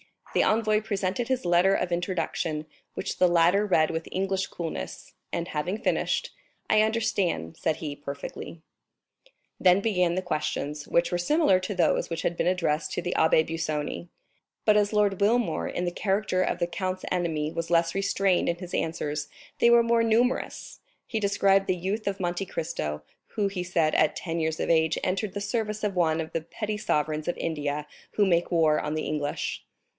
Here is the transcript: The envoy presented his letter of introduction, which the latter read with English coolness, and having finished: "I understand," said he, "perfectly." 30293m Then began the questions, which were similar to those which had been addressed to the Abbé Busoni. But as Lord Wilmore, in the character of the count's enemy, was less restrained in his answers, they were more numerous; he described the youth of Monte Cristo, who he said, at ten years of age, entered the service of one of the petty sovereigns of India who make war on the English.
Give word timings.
The 0.33 0.41
envoy 0.43 0.81
presented 0.81 1.27
his 1.27 1.43
letter 1.43 1.75
of 1.75 1.91
introduction, 1.91 2.65
which 2.93 3.17
the 3.19 3.27
latter 3.27 3.65
read 3.65 3.91
with 3.91 4.07
English 4.11 4.47
coolness, 4.47 5.13
and 5.31 5.49
having 5.49 5.77
finished: 5.77 6.31
"I 6.69 6.81
understand," 6.81 7.57
said 7.57 7.75
he, 7.75 7.97
"perfectly." 7.97 8.61
30293m 9.25 9.41
Then 9.63 9.79
began 9.81 10.15
the 10.15 10.21
questions, 10.23 10.87
which 10.87 11.11
were 11.11 11.17
similar 11.17 11.59
to 11.59 11.75
those 11.75 12.09
which 12.09 12.21
had 12.23 12.35
been 12.37 12.47
addressed 12.47 12.93
to 12.93 13.01
the 13.01 13.13
Abbé 13.17 13.45
Busoni. 13.45 14.07
But 14.65 14.77
as 14.77 14.93
Lord 14.93 15.19
Wilmore, 15.21 15.67
in 15.67 15.85
the 15.85 15.91
character 15.91 16.41
of 16.41 16.57
the 16.57 16.65
count's 16.65 17.05
enemy, 17.11 17.51
was 17.51 17.69
less 17.69 17.93
restrained 17.93 18.47
in 18.49 18.55
his 18.55 18.73
answers, 18.73 19.27
they 19.59 19.69
were 19.69 19.83
more 19.83 20.01
numerous; 20.01 20.79
he 21.05 21.19
described 21.19 21.67
the 21.67 21.75
youth 21.75 22.07
of 22.07 22.21
Monte 22.21 22.45
Cristo, 22.45 23.03
who 23.35 23.49
he 23.49 23.63
said, 23.63 23.93
at 23.95 24.15
ten 24.15 24.39
years 24.39 24.59
of 24.61 24.69
age, 24.69 24.97
entered 25.03 25.33
the 25.33 25.41
service 25.41 25.83
of 25.83 25.95
one 25.95 26.21
of 26.21 26.31
the 26.31 26.41
petty 26.41 26.77
sovereigns 26.77 27.27
of 27.27 27.37
India 27.37 27.85
who 28.11 28.25
make 28.25 28.49
war 28.49 28.79
on 28.79 28.95
the 28.95 29.03
English. 29.03 29.63